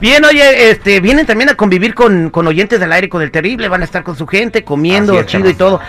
Bien, 0.00 0.24
oye, 0.24 0.70
este, 0.70 1.00
vienen 1.00 1.26
también 1.26 1.50
a 1.50 1.54
convivir 1.54 1.94
con, 1.94 2.30
con 2.30 2.46
oyentes 2.46 2.80
del 2.80 2.92
aire 2.92 3.08
con 3.08 3.22
el 3.22 3.30
terrible, 3.30 3.68
van 3.68 3.82
a 3.82 3.84
estar 3.84 4.02
con 4.02 4.16
su 4.16 4.26
gente, 4.26 4.64
comiendo, 4.64 5.18
es, 5.18 5.26
chido 5.26 5.48
y 5.50 5.54
todo. 5.54 5.80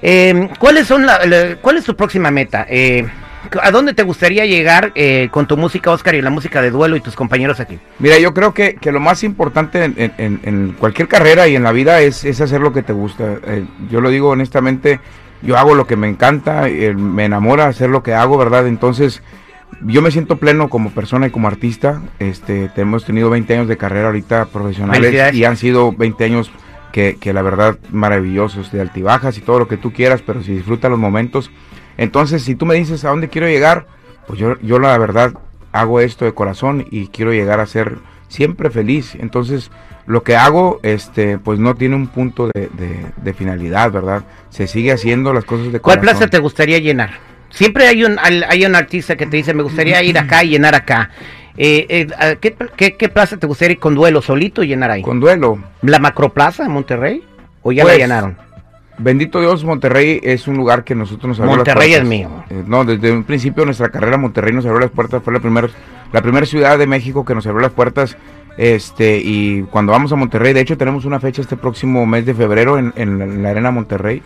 Eh, 0.00 0.48
¿Cuáles 0.58 0.86
son 0.86 1.04
la, 1.06 1.24
la- 1.26 1.56
cuál 1.60 1.76
es 1.76 1.84
tu 1.84 1.94
próxima 1.94 2.30
meta? 2.30 2.64
Eh, 2.68 3.06
¿A 3.62 3.70
dónde 3.70 3.94
te 3.94 4.02
gustaría 4.02 4.44
llegar 4.46 4.92
eh, 4.94 5.28
con 5.30 5.46
tu 5.46 5.56
música, 5.56 5.90
Oscar, 5.90 6.14
y 6.14 6.22
la 6.22 6.30
música 6.30 6.60
de 6.62 6.70
duelo 6.70 6.96
y 6.96 7.00
tus 7.00 7.14
compañeros 7.14 7.60
aquí? 7.60 7.78
Mira, 7.98 8.18
yo 8.18 8.32
creo 8.34 8.52
que, 8.54 8.74
que 8.76 8.92
lo 8.92 9.00
más 9.00 9.22
importante 9.24 9.84
en, 9.84 9.94
en- 10.18 10.40
en 10.44 10.72
cualquier 10.78 11.08
carrera 11.08 11.46
y 11.48 11.56
en 11.56 11.62
la 11.62 11.72
vida 11.72 12.00
es, 12.00 12.24
es 12.24 12.40
hacer 12.40 12.60
lo 12.60 12.72
que 12.72 12.82
te 12.82 12.92
gusta. 12.92 13.24
Eh, 13.46 13.64
yo 13.90 14.00
lo 14.00 14.10
digo 14.10 14.30
honestamente, 14.30 15.00
yo 15.42 15.56
hago 15.58 15.74
lo 15.74 15.86
que 15.86 15.96
me 15.96 16.08
encanta, 16.08 16.68
eh, 16.68 16.94
me 16.94 17.24
enamora 17.26 17.66
hacer 17.66 17.90
lo 17.90 18.02
que 18.02 18.14
hago, 18.14 18.38
¿verdad? 18.38 18.66
Entonces, 18.66 19.22
yo 19.82 20.02
me 20.02 20.10
siento 20.10 20.36
pleno 20.38 20.68
como 20.68 20.90
persona 20.90 21.26
y 21.26 21.30
como 21.30 21.48
artista. 21.48 22.02
Este, 22.18 22.68
te- 22.68 22.80
hemos 22.82 23.04
tenido 23.04 23.30
20 23.30 23.54
años 23.54 23.68
de 23.68 23.76
carrera 23.76 24.06
ahorita 24.08 24.46
profesionales 24.46 25.34
y 25.34 25.44
han 25.44 25.56
sido 25.56 25.92
20 25.92 26.24
años 26.24 26.50
que, 26.92 27.16
que 27.20 27.32
la 27.32 27.42
verdad 27.42 27.78
maravillosos, 27.92 28.72
de 28.72 28.80
altibajas 28.80 29.38
y 29.38 29.40
todo 29.40 29.58
lo 29.58 29.68
que 29.68 29.76
tú 29.76 29.92
quieras, 29.92 30.22
pero 30.22 30.42
si 30.42 30.52
disfruta 30.52 30.88
los 30.88 30.98
momentos. 30.98 31.50
Entonces, 31.96 32.42
si 32.42 32.54
tú 32.54 32.66
me 32.66 32.74
dices 32.74 33.04
a 33.04 33.10
dónde 33.10 33.28
quiero 33.28 33.46
llegar, 33.48 33.86
pues 34.26 34.38
yo, 34.38 34.58
yo 34.60 34.78
la 34.78 34.96
verdad 34.98 35.32
hago 35.72 36.00
esto 36.00 36.24
de 36.24 36.32
corazón 36.32 36.86
y 36.90 37.08
quiero 37.08 37.32
llegar 37.32 37.60
a 37.60 37.66
ser 37.66 37.98
siempre 38.28 38.70
feliz. 38.70 39.14
Entonces, 39.20 39.70
lo 40.06 40.22
que 40.22 40.36
hago, 40.36 40.80
este, 40.82 41.38
pues 41.38 41.58
no 41.58 41.74
tiene 41.74 41.94
un 41.96 42.06
punto 42.08 42.46
de, 42.54 42.68
de- 42.72 43.06
de 43.16 43.34
finalidad, 43.34 43.92
¿verdad? 43.92 44.24
Se 44.48 44.66
sigue 44.66 44.92
haciendo 44.92 45.32
las 45.34 45.44
cosas 45.44 45.72
de 45.72 45.80
¿Cuál 45.80 45.98
corazón. 45.98 46.18
plaza 46.18 46.30
te 46.30 46.38
gustaría 46.38 46.78
llenar? 46.78 47.10
Siempre 47.50 47.86
hay 47.86 48.04
un, 48.04 48.18
hay 48.20 48.64
un 48.64 48.74
artista 48.74 49.16
que 49.16 49.26
te 49.26 49.36
dice, 49.38 49.54
me 49.54 49.62
gustaría 49.62 50.02
ir 50.02 50.18
acá 50.18 50.44
y 50.44 50.50
llenar 50.50 50.74
acá. 50.74 51.10
Eh, 51.56 51.86
eh, 51.88 52.06
¿a 52.18 52.36
¿qué, 52.36 52.54
qué, 52.76 52.96
qué 52.96 53.08
plaza 53.08 53.36
te 53.36 53.46
gustaría 53.46 53.72
ir 53.72 53.78
con 53.80 53.94
duelo 53.94 54.22
solito 54.22 54.62
y 54.62 54.68
llenar 54.68 54.90
ahí? 54.90 55.02
Con 55.02 55.18
duelo. 55.18 55.58
¿La 55.82 55.98
Macroplaza 55.98 56.64
en 56.64 56.70
Monterrey? 56.70 57.22
¿O 57.62 57.72
ya 57.72 57.82
Pues, 57.82 57.94
la 57.98 58.04
llenaron? 58.04 58.36
Bendito 58.98 59.40
Dios, 59.40 59.64
Monterrey 59.64 60.20
es 60.22 60.48
un 60.48 60.56
lugar 60.56 60.82
que 60.84 60.94
nosotros 60.94 61.28
nos 61.28 61.40
abrió 61.40 61.50
las 61.50 61.58
Monterrey 61.58 61.92
es 61.92 61.98
puertas. 62.00 62.08
mío. 62.08 62.44
Eh, 62.50 62.64
no, 62.66 62.84
desde 62.84 63.12
un 63.12 63.24
principio 63.24 63.62
de 63.62 63.66
nuestra 63.66 63.88
carrera 63.90 64.16
Monterrey 64.18 64.52
nos 64.52 64.66
abrió 64.66 64.80
las 64.80 64.90
puertas, 64.90 65.22
fue 65.22 65.32
la 65.32 65.40
primera 65.40 65.68
la 66.12 66.22
primera 66.22 66.46
ciudad 66.46 66.78
de 66.78 66.86
México 66.86 67.24
que 67.24 67.34
nos 67.34 67.46
abrió 67.46 67.60
las 67.62 67.72
puertas. 67.72 68.16
Este, 68.56 69.20
y 69.22 69.62
cuando 69.70 69.92
vamos 69.92 70.10
a 70.12 70.16
Monterrey, 70.16 70.52
de 70.52 70.60
hecho 70.60 70.76
tenemos 70.76 71.04
una 71.04 71.20
fecha 71.20 71.42
este 71.42 71.56
próximo 71.56 72.04
mes 72.06 72.26
de 72.26 72.34
febrero 72.34 72.76
en, 72.76 72.92
en 72.96 73.18
la, 73.18 73.24
en 73.24 73.42
la 73.42 73.50
Arena 73.50 73.70
Monterrey. 73.70 74.20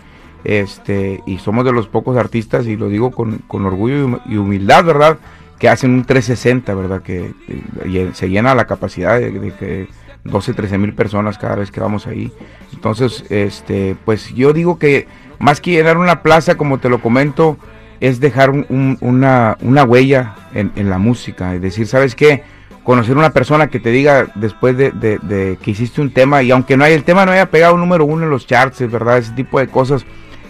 Este, 0.45 1.23
y 1.27 1.39
somos 1.39 1.65
de 1.65 1.73
los 1.73 1.87
pocos 1.89 2.17
artistas, 2.17 2.67
y 2.67 2.77
lo 2.77 2.89
digo 2.89 3.11
con, 3.11 3.39
con 3.47 3.65
orgullo 3.67 3.97
y 3.99 4.03
hum- 4.03 4.21
y 4.27 4.37
humildad, 4.37 4.85
¿verdad? 4.85 5.19
Que 5.59 5.69
hacen 5.69 5.93
un 5.93 6.05
360, 6.05 6.75
¿verdad? 6.75 7.03
Que, 7.03 7.33
que- 7.47 7.89
y 7.89 8.11
se 8.15 8.29
llena 8.29 8.55
la 8.55 8.67
capacidad 8.67 9.19
de, 9.21 9.53
que 9.59 9.89
12, 10.25 10.55
13 10.55 10.79
mil 10.79 10.95
personas 10.95 11.39
cada 11.39 11.57
vez 11.57 11.71
que 11.71 11.81
vamos 11.81 12.07
ahí. 12.07 12.33
Entonces, 12.73 13.25
este, 13.31 13.97
pues 14.05 14.35
yo 14.35 14.53
digo 14.53 14.79
que 14.79 15.07
más 15.39 15.61
que 15.61 15.71
llenar 15.73 15.99
una 15.99 16.23
plaza, 16.23 16.57
como 16.57 16.79
te 16.79 16.89
lo 16.89 17.01
comento, 17.01 17.57
es 18.01 18.19
dejar 18.19 18.51
un- 18.51 18.67
un- 18.69 18.99
una, 19.01 19.57
una 19.61 19.85
huella 19.85 20.35
en, 20.55 20.73
en 20.75 20.91
la 20.91 20.99
música. 20.99 21.55
Es 21.55 21.63
decir, 21.63 21.87
¿sabes 21.87 22.17
qué? 22.17 22.43
Conocer 22.83 23.17
una 23.17 23.31
persona 23.31 23.69
que 23.69 23.79
te 23.79 23.91
diga 23.91 24.27
después 24.35 24.77
de, 24.77 24.91
de- 24.91 25.57
que 25.63 25.71
hiciste 25.71 26.01
un 26.01 26.11
tema, 26.11 26.43
y 26.43 26.51
aunque 26.51 26.77
no 26.77 26.83
haya 26.83 26.97
el 26.97 27.05
tema 27.05 27.25
no 27.25 27.31
haya 27.31 27.49
pegado 27.49 27.77
número 27.79 28.05
uno 28.05 28.25
en 28.25 28.31
los 28.31 28.45
charts, 28.49 28.81
¿verdad? 28.91 29.19
Ese 29.19 29.31
tipo 29.35 29.61
de 29.61 29.69
cosas, 29.69 30.05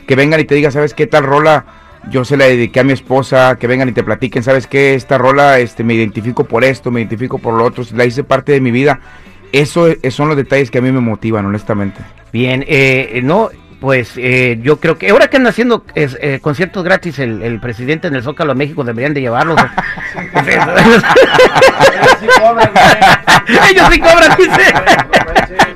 que 0.07 0.17
vengan 0.17 0.41
y 0.41 0.45
te 0.45 0.55
digan, 0.55 0.73
¿sabes 0.73 0.95
qué 0.95 1.07
tal 1.07 1.25
rola? 1.25 1.65
Yo 2.11 2.25
se 2.25 2.37
la 2.37 2.47
dediqué 2.47 2.81
a 2.81 2.85
mi 2.85 2.93
esposa, 2.93 3.57
que 3.61 3.67
vengan 3.69 3.89
y 3.89 3.93
te 3.93 4.03
platiquen, 4.03 4.43
¿sabes 4.43 4.67
qué? 4.67 4.95
Esta 4.95 5.19
rola, 5.19 5.59
este, 5.61 5.85
me 5.85 5.95
identifico 5.95 6.45
por 6.45 6.65
esto, 6.65 6.91
me 6.91 7.01
identifico 7.01 7.39
por 7.39 7.55
lo 7.55 7.65
otro, 7.65 7.85
la 7.95 8.05
hice 8.05 8.25
parte 8.25 8.51
de 8.53 8.61
mi 8.61 8.71
vida. 8.73 8.99
Eso 9.53 9.87
es- 9.87 10.15
son 10.15 10.29
los 10.29 10.37
detalles 10.37 10.71
que 10.71 10.79
a 10.79 10.83
mí 10.83 10.91
me 10.91 11.01
motivan, 11.01 11.47
honestamente. 11.47 12.01
Bien, 12.33 12.65
eh, 12.67 13.21
no, 13.23 13.51
pues 13.81 14.13
eh, 14.17 14.59
yo 14.63 14.81
creo 14.81 14.97
que 14.99 15.11
ahora 15.11 15.29
que 15.29 15.37
andan 15.37 15.51
haciendo 15.51 15.85
es, 15.95 16.17
eh, 16.21 16.39
conciertos 16.41 16.83
gratis 16.83 17.19
el, 17.19 17.43
el 17.43 17.61
presidente 17.61 18.09
en 18.09 18.15
el 18.17 18.23
Zócalo 18.23 18.53
de 18.55 18.59
México 18.59 18.83
deberían 18.85 19.13
de 19.15 19.21
llevarlos. 19.21 19.61
Ellos 23.71 23.89
sí 23.91 24.01
cobran, 24.01 24.37
dice. 24.39 24.75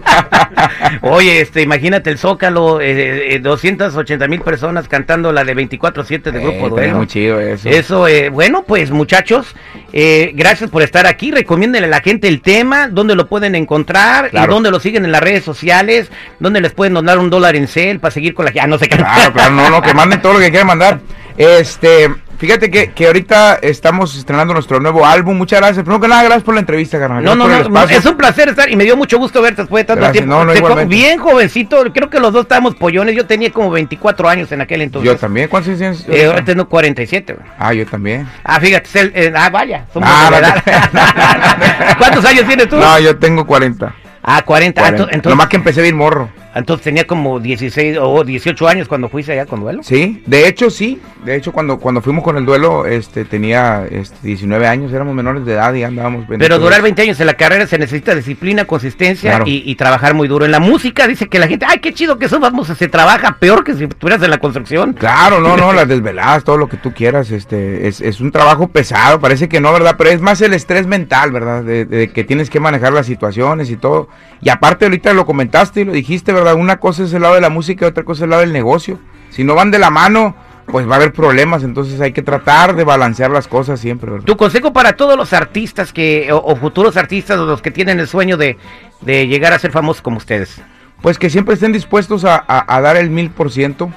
Oye, 1.03 1.41
este, 1.41 1.63
imagínate 1.63 2.11
el 2.11 2.19
Zócalo, 2.19 2.81
eh, 2.81 3.35
eh, 3.35 3.39
280 3.41 4.29
mil 4.29 4.41
personas 4.41 4.89
cantando 4.89 5.33
la 5.33 5.45
de 5.45 5.55
24-7 5.55 6.31
de 6.33 6.39
Eh, 6.39 6.43
Grupo 6.43 6.69
Duelo. 6.71 6.97
muy 6.97 7.07
chido 7.07 7.41
eso. 7.41 7.69
Eso, 7.69 8.09
eh, 8.09 8.29
bueno, 8.29 8.65
pues 8.67 8.91
muchachos, 8.91 9.55
eh, 9.93 10.33
gracias 10.35 10.71
por 10.71 10.83
estar 10.83 11.07
aquí. 11.07 11.31
Recomiéndenle 11.31 11.87
a 11.89 11.91
la 11.91 12.01
gente 12.01 12.29
el 12.29 12.41
tema, 12.41 12.89
dónde 12.89 13.15
lo 13.15 13.27
pueden 13.29 13.55
encontrar 13.55 14.27
y 14.27 14.31
Claro. 14.31 14.55
dónde 14.55 14.71
lo 14.71 14.81
siguen 14.81 15.05
en 15.05 15.13
las 15.13 15.21
redes 15.23 15.45
sociales, 15.45 16.11
dónde 16.39 16.61
les 16.61 16.73
pueden 16.73 16.95
donar 16.95 17.19
un 17.19 17.31
dólar 17.31 17.57
en 17.57 17.69
cel 17.69 18.01
para 18.01 18.13
seguir 18.13 18.35
con 18.35 18.45
la... 18.47 18.53
Ah, 18.61 18.67
no 18.67 18.79
sé 18.79 18.89
qué. 18.89 18.97
Claro, 18.97 19.33
claro, 19.33 19.55
no, 19.55 19.71
no, 19.71 19.83
que 19.83 19.95
manden 19.95 20.21
todo 20.23 20.35
lo 20.35 20.39
que 20.39 20.49
quieran 20.51 20.67
mandar. 20.67 21.01
Este, 21.37 22.09
fíjate 22.39 22.71
que, 22.71 22.93
que 22.93 23.07
ahorita 23.07 23.59
estamos 23.63 24.17
estrenando 24.17 24.53
nuestro 24.55 24.81
nuevo 24.81 25.05
álbum. 25.07 25.37
Muchas 25.37 25.61
gracias. 25.61 25.83
Primero 25.85 26.01
que 26.01 26.09
nada, 26.09 26.23
gracias 26.23 26.43
por 26.45 26.55
la 26.55 26.61
entrevista, 26.61 26.99
carnal. 26.99 27.25
No, 27.25 27.35
no, 27.35 27.49
no, 27.49 27.83
es 27.85 28.05
un 28.07 28.17
placer 28.17 28.49
estar 28.49 28.71
y 28.71 28.77
me 28.77 28.85
dio 28.85 28.97
mucho 28.97 29.19
gusto 29.19 29.41
verte 29.43 29.63
después 29.63 29.83
de 29.83 29.87
tanto 29.87 30.01
Gracias, 30.01 30.25
tiempo. 30.25 30.35
no, 30.35 30.45
no, 30.45 30.53
Te 30.77 30.85
bien 30.87 31.19
jovencito, 31.19 31.85
creo 31.93 32.11
que 32.11 32.21
los 32.21 32.33
dos 32.33 32.43
estábamos 32.43 32.75
pollones, 32.75 33.15
yo 33.17 33.27
tenía 33.27 33.51
como 33.51 33.71
24 33.71 34.29
años 34.29 34.51
en 34.53 34.61
aquel 34.61 34.83
entonces. 34.83 35.11
Yo 35.11 35.17
también. 35.19 35.49
¿Cuántos 35.49 35.69
años 35.81 36.05
tienes? 36.05 36.23
Eh, 36.23 36.27
ahora 36.27 36.45
tengo 36.45 36.69
47. 36.69 37.33
güey. 37.35 37.47
Ah, 37.59 37.73
yo 37.73 37.87
también. 37.87 38.29
Ah, 38.45 38.61
fíjate, 38.61 38.89
el- 39.01 39.13
eh, 39.15 39.33
ah, 39.35 39.51
vaya, 39.51 39.87
somos 39.93 40.09
Ah, 40.13 40.31
de 40.31 40.37
edad. 40.39 41.97
¿Cuántos 41.99 42.25
años 42.25 42.47
tienes 42.47 42.69
tú? 42.69 42.77
No, 42.77 42.99
yo 42.99 43.17
tengo 43.19 43.47
40. 43.47 43.95
Ah, 44.23 44.43
40. 44.43 44.81
Ah, 44.81 44.85
40. 44.85 45.05
ento- 45.05 45.15
entonces, 45.15 45.31
Nomás 45.31 45.49
que 45.49 45.57
empecé 45.57 45.83
bien 45.83 45.97
morro. 45.97 46.29
Entonces 46.59 46.85
tenía 46.85 47.07
como 47.07 47.41
16 47.41 47.99
o 48.01 48.25
18 48.25 48.69
años 48.69 48.89
cuando 48.89 49.09
fuiste 49.09 49.33
allá 49.33 49.47
con 49.47 49.61
duelo. 49.61 49.83
Sí, 49.83 50.23
de 50.27 50.49
hecho 50.49 50.71
sí. 50.71 51.01
De 51.25 51.35
hecho, 51.35 51.51
cuando, 51.51 51.79
cuando 51.81 52.01
fuimos 52.01 52.23
con 52.23 52.37
el 52.37 52.47
duelo, 52.47 52.87
este, 52.87 53.25
tenía 53.25 53.85
este, 53.91 54.17
19 54.23 54.69
años, 54.69 54.93
éramos 54.93 55.13
menores 55.13 55.45
de 55.45 55.55
edad 55.55 55.75
y 55.75 55.83
andábamos. 55.83 56.25
Pero 56.29 56.59
durar 56.61 56.75
Dios. 56.79 56.85
20 56.85 57.03
años 57.03 57.21
en 57.21 57.27
la 57.27 57.35
carrera 57.35 57.67
se 57.67 57.79
necesita 57.79 58.15
disciplina, 58.15 58.65
consistencia 58.65 59.31
Claro. 59.31 59.45
y, 59.49 59.63
y 59.69 59.75
trabajar 59.75 60.15
muy 60.15 60.29
duro. 60.29 60.45
En 60.45 60.53
la 60.53 60.61
música 60.61 61.09
dice 61.09 61.27
que 61.27 61.41
la 61.41 61.49
gente, 61.49 61.67
ay, 61.69 61.81
qué 61.81 61.93
chido 61.93 62.17
que 62.17 62.29
somos, 62.29 62.69
se 62.69 62.87
trabaja 62.89 63.39
peor 63.41 63.65
que 63.65 63.75
si 63.75 63.85
estuvieras 63.85 64.23
en 64.23 64.31
la 64.31 64.39
construcción. 64.39 64.93
Claro, 64.93 65.41
no, 65.41 65.57
no, 65.57 65.73
las 65.73 65.89
desveladas, 65.89 66.45
todo 66.45 66.59
lo 66.59 66.69
que 66.69 66.77
tú 66.77 66.93
quieras, 66.93 67.33
este, 67.33 67.89
es, 67.89 68.01
es 68.01 68.21
un 68.21 68.31
trabajo 68.31 68.69
pesado, 68.69 69.19
parece 69.19 69.49
que 69.49 69.61
no, 69.61 69.73
¿verdad? 69.73 69.97
Pero 69.99 70.11
es 70.11 70.21
más 70.21 70.41
el 70.43 70.55
estrés 70.55 70.87
mental, 70.87 71.33
¿verdad? 71.33 71.65
De, 71.65 71.87
de 71.87 72.13
que 72.13 72.23
tienes 72.23 72.51
que 72.51 72.61
manejar 72.61 72.93
las 72.93 73.07
situaciones 73.07 73.69
y 73.71 73.77
todo. 73.77 74.09
Y 74.43 74.49
aparte 74.49 74.85
ahorita 74.85 75.13
lo 75.13 75.27
comentaste 75.27 75.81
y 75.81 75.85
lo 75.85 75.93
dijiste, 75.93 76.33
¿verdad? 76.33 76.46
Una 76.55 76.79
cosa 76.79 77.05
es 77.05 77.13
el 77.13 77.23
lado 77.23 77.35
de 77.35 77.41
la 77.41 77.51
música 77.51 77.85
y 77.85 77.89
otra 77.89 78.05
cosa 78.05 78.21
es 78.21 78.23
el 78.25 78.31
lado 78.31 78.43
del 78.43 78.53
negocio. 78.53 78.99
Si 79.31 79.45
no 79.45 79.55
van 79.55 79.71
de 79.71 79.79
la 79.79 79.91
mano, 79.91 80.35
pues 80.67 80.89
va 80.89 80.95
a 80.95 80.97
haber 80.97 81.13
problemas, 81.13 81.63
entonces 81.63 82.01
hay 82.01 82.13
que 82.13 82.23
tratar 82.23 82.75
de 82.75 82.85
balancear 82.85 83.31
las 83.31 83.47
cosas 83.49 83.79
siempre, 83.81 84.11
¿verdad? 84.11 84.27
Tu 84.27 84.37
consejo 84.37 84.73
para 84.73 84.95
todos 84.95 85.17
los 85.17 85.33
artistas 85.33 85.93
que 85.93 86.33
o, 86.33 86.39
o 86.39 86.57
futuros 86.57 86.97
artistas 86.97 87.39
o 87.39 87.47
los 87.47 87.63
que 87.63 87.71
tienen 87.71 88.01
el 88.01 88.09
sueño 88.09 88.37
de, 88.37 88.57
de 89.03 89.27
llegar 89.29 89.53
a 89.53 89.59
ser 89.59 89.71
famosos 89.71 90.03
como 90.03 90.17
ustedes. 90.17 90.61
Pues 91.03 91.19
que 91.19 91.31
siempre 91.31 91.55
estén 91.55 91.73
dispuestos 91.73 92.25
a, 92.25 92.37
a- 92.49 92.75
a 92.77 92.81
dar 92.81 92.97
el 92.97 93.11
mil 93.11 93.31
por 93.31 93.53
ciento, 93.53 93.91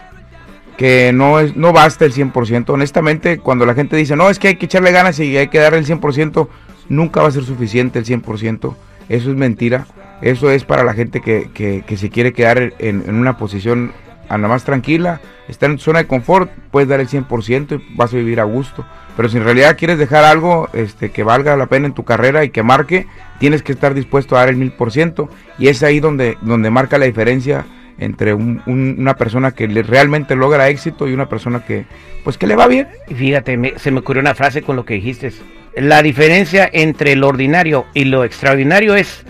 que 0.77 1.11
no 1.13 1.39
es 1.39 1.55
no 1.55 1.73
basta 1.73 2.05
el 2.05 2.13
100%. 2.13 2.69
Honestamente, 2.69 3.39
cuando 3.39 3.65
la 3.65 3.73
gente 3.73 3.95
dice, 3.95 4.15
no, 4.15 4.29
es 4.29 4.39
que 4.39 4.49
hay 4.49 4.55
que 4.55 4.65
echarle 4.65 4.91
ganas 4.91 5.19
y 5.19 5.35
hay 5.37 5.47
que 5.47 5.59
dar 5.59 5.73
el 5.73 5.85
100%, 5.85 6.47
nunca 6.89 7.21
va 7.21 7.29
a 7.29 7.31
ser 7.31 7.43
suficiente 7.43 7.99
el 7.99 8.05
100%. 8.05 8.75
Eso 9.09 9.29
es 9.31 9.35
mentira. 9.35 9.87
Eso 10.21 10.51
es 10.51 10.65
para 10.65 10.83
la 10.83 10.93
gente 10.93 11.21
que, 11.21 11.49
que- 11.53 11.83
que 11.85 11.97
se 11.97 12.09
quiere 12.09 12.33
quedar 12.33 12.73
en, 12.79 13.03
en 13.07 13.15
una 13.15 13.37
posición 13.37 13.93
a 14.27 14.37
la 14.37 14.47
más 14.47 14.63
tranquila, 14.63 15.21
está 15.47 15.65
en 15.65 15.79
zona 15.79 15.99
de 15.99 16.07
confort, 16.07 16.51
puedes 16.69 16.87
dar 16.87 16.99
el 16.99 17.07
100% 17.07 17.81
y 17.81 17.95
vas 17.95 18.13
a 18.13 18.17
vivir 18.17 18.39
a 18.39 18.43
gusto. 18.43 18.85
Pero 19.17 19.27
si 19.27 19.37
en 19.37 19.43
realidad 19.43 19.75
quieres 19.75 19.97
dejar 19.97 20.23
algo 20.23 20.69
este, 20.73 21.09
que 21.09 21.23
valga 21.23 21.55
la 21.57 21.65
pena 21.65 21.87
en 21.87 21.93
tu 21.93 22.03
carrera 22.03 22.43
y 22.43 22.51
que 22.51 22.61
marque, 22.61 23.07
tienes 23.39 23.63
que 23.63 23.71
estar 23.71 23.93
dispuesto 23.95 24.35
a 24.35 24.41
dar 24.41 24.49
el 24.49 24.55
mil 24.57 24.71
por 24.71 24.91
ciento. 24.91 25.29
Y 25.57 25.67
es 25.69 25.81
ahí 25.81 25.99
donde, 25.99 26.37
donde 26.41 26.69
marca 26.69 26.97
la 26.99 27.05
diferencia 27.05 27.65
entre 27.97 28.33
un- 28.35 28.61
un- 28.67 28.95
una 28.99 29.15
persona 29.15 29.51
que 29.51 29.65
realmente 29.67 30.35
logra 30.35 30.69
éxito 30.69 31.07
y 31.07 31.13
una 31.13 31.27
persona 31.27 31.65
que, 31.65 31.85
pues, 32.23 32.37
que 32.37 32.45
le 32.47 32.55
va 32.55 32.67
bien. 32.67 32.87
Y 33.07 33.15
fíjate, 33.15 33.57
me- 33.57 33.79
se 33.79 33.89
me 33.89 33.99
ocurrió 33.99 34.21
una 34.21 34.35
frase 34.35 34.61
con 34.61 34.75
lo 34.75 34.85
que 34.85 34.93
dijiste. 34.93 35.31
La 35.75 36.03
diferencia 36.03 36.69
entre 36.71 37.15
lo 37.15 37.27
ordinario 37.29 37.87
y 37.95 38.05
lo 38.05 38.23
extraordinario 38.23 38.95
es 38.95 39.25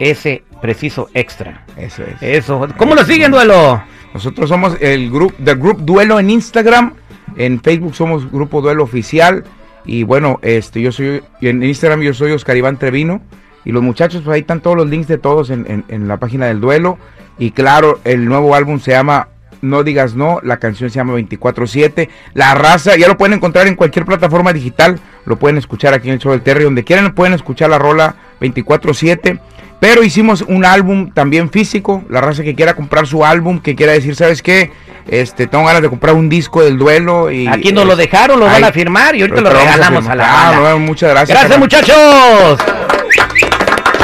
ese 0.00 0.42
preciso 0.60 1.08
extra. 1.14 1.64
Eso 1.76 2.02
es. 2.02 2.22
Eso. 2.22 2.66
¿Cómo 2.76 2.94
lo 2.94 3.04
siguen, 3.04 3.30
duelo? 3.30 3.82
Nosotros 4.14 4.48
somos 4.48 4.76
el 4.80 5.10
grupo 5.10 5.34
The 5.44 5.54
Group 5.54 5.78
Duelo 5.84 6.18
en 6.18 6.30
Instagram, 6.30 6.94
en 7.36 7.60
Facebook 7.60 7.94
somos 7.94 8.30
Grupo 8.32 8.60
Duelo 8.62 8.82
Oficial 8.84 9.44
y 9.84 10.02
bueno, 10.04 10.38
este 10.42 10.80
yo 10.80 10.90
soy 10.90 11.22
en 11.42 11.62
Instagram 11.62 12.00
yo 12.00 12.14
soy 12.14 12.32
Oscar 12.32 12.56
Iván 12.56 12.78
Trevino 12.78 13.20
y 13.64 13.72
los 13.72 13.82
muchachos 13.82 14.22
pues 14.24 14.34
ahí 14.34 14.40
están 14.40 14.60
todos 14.60 14.76
los 14.76 14.88
links 14.88 15.06
de 15.08 15.18
todos 15.18 15.50
en, 15.50 15.66
en- 15.68 15.84
en 15.88 16.08
la 16.08 16.16
página 16.16 16.46
del 16.46 16.60
duelo 16.60 16.98
y 17.38 17.50
claro, 17.50 18.00
el 18.04 18.24
nuevo 18.24 18.54
álbum 18.54 18.80
se 18.80 18.92
llama 18.92 19.28
No 19.62 19.82
digas 19.82 20.14
no, 20.14 20.40
la 20.42 20.58
canción 20.58 20.90
se 20.90 20.96
llama 20.96 21.14
24-7. 21.14 22.08
La 22.34 22.54
raza, 22.54 22.96
ya 22.96 23.08
lo 23.08 23.16
pueden 23.16 23.34
encontrar 23.34 23.66
en 23.66 23.74
cualquier 23.74 24.04
plataforma 24.04 24.52
digital. 24.52 24.98
Lo 25.24 25.36
pueden 25.36 25.56
escuchar 25.58 25.94
aquí 25.94 26.08
en 26.08 26.14
el 26.14 26.20
show 26.20 26.32
del 26.32 26.42
Terry. 26.42 26.64
Donde 26.64 26.84
quieran 26.84 27.12
pueden 27.14 27.32
escuchar 27.34 27.70
la 27.70 27.78
rola 27.78 28.14
24-7. 28.40 29.40
Pero 29.80 30.02
hicimos 30.02 30.42
un 30.42 30.64
álbum 30.64 31.10
también 31.12 31.50
físico. 31.50 32.02
La 32.08 32.20
raza 32.20 32.42
que 32.42 32.54
quiera 32.54 32.74
comprar 32.74 33.06
su 33.06 33.24
álbum, 33.24 33.60
que 33.60 33.74
quiera 33.74 33.92
decir, 33.92 34.14
¿sabes 34.16 34.40
qué? 34.42 34.70
Este, 35.06 35.46
tengo 35.46 35.64
ganas 35.66 35.82
de 35.82 35.88
comprar 35.88 36.14
un 36.14 36.28
disco 36.28 36.62
del 36.62 36.78
duelo. 36.78 37.30
Y, 37.30 37.46
Aquí 37.46 37.72
nos 37.72 37.84
lo 37.86 37.92
eh, 37.92 37.96
dejaron, 37.96 38.40
lo 38.40 38.46
van 38.46 38.64
a 38.64 38.72
firmar 38.72 39.14
y 39.14 39.20
ahorita 39.20 39.40
lo 39.42 39.50
a 39.50 39.52
regalamos 39.52 40.06
a 40.08 40.14
la 40.14 40.24
Ah, 40.24 40.50
banda. 40.52 40.70
no, 40.70 40.78
muchas 40.80 41.10
gracias. 41.10 41.38
Gracias 41.38 41.58
muchachos. 41.58 42.58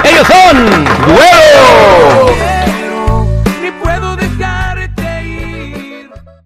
Ellos 0.05 0.27
son 0.27 0.85
¡Duelo! 1.07 2.52